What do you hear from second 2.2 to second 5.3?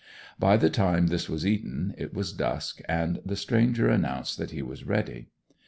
dusk and the stranger announced that he was ready.